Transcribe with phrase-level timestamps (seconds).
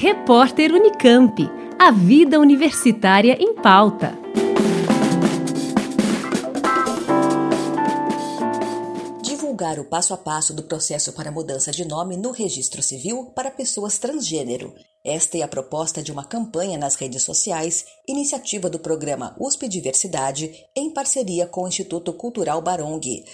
[0.00, 1.50] Repórter Unicamp.
[1.76, 4.16] A vida universitária em pauta.
[9.20, 13.50] Divulgar o passo a passo do processo para mudança de nome no registro civil para
[13.50, 14.72] pessoas transgênero.
[15.04, 20.64] Esta é a proposta de uma campanha nas redes sociais, iniciativa do programa USP Diversidade,
[20.76, 23.24] em parceria com o Instituto Cultural Barong.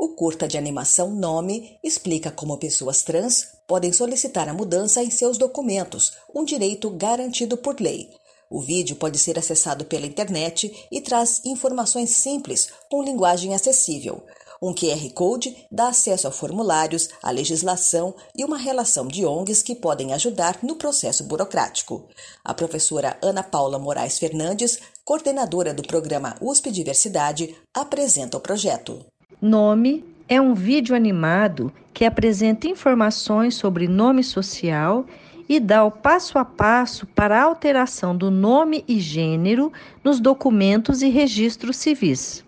[0.00, 5.36] O curta de animação Nome explica como pessoas trans podem solicitar a mudança em seus
[5.36, 8.08] documentos, um direito garantido por lei.
[8.48, 14.22] O vídeo pode ser acessado pela internet e traz informações simples, com linguagem acessível.
[14.62, 19.74] Um QR Code dá acesso a formulários, a legislação e uma relação de ONGs que
[19.74, 22.06] podem ajudar no processo burocrático.
[22.44, 29.04] A professora Ana Paula Moraes Fernandes, coordenadora do programa USP Diversidade, apresenta o projeto.
[29.40, 35.06] Nome é um vídeo animado que apresenta informações sobre nome social
[35.48, 39.72] e dá o passo a passo para a alteração do nome e gênero
[40.02, 42.44] nos documentos e registros civis.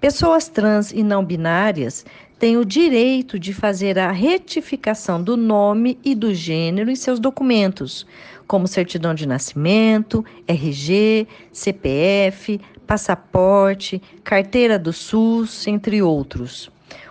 [0.00, 2.06] Pessoas trans e não binárias
[2.40, 8.06] têm o direito de fazer a retificação do nome e do gênero em seus documentos,
[8.46, 16.70] como certidão de nascimento, RG, CPF, passaporte, carteira do SUS, entre outros.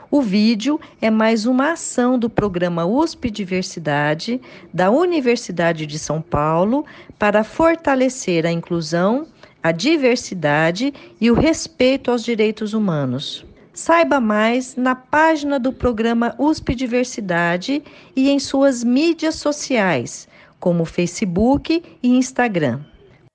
[0.09, 4.41] O vídeo é mais uma ação do programa USP Diversidade
[4.73, 6.83] da Universidade de São Paulo
[7.19, 9.27] para fortalecer a inclusão,
[9.61, 13.45] a diversidade e o respeito aos direitos humanos.
[13.73, 17.83] Saiba mais na página do programa USP Diversidade
[18.15, 20.27] e em suas mídias sociais,
[20.59, 22.81] como Facebook e Instagram.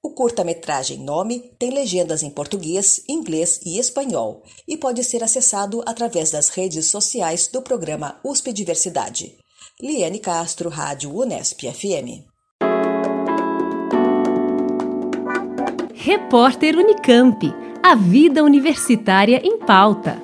[0.02, 6.30] O curta-metragem Nome tem legendas em português, inglês e espanhol e pode ser acessado através
[6.30, 9.38] das redes sociais do programa USP Diversidade.
[9.80, 12.28] Liane Castro, Rádio Unesp FM.
[15.94, 17.50] Repórter Unicamp.
[17.82, 20.23] A vida universitária em pauta.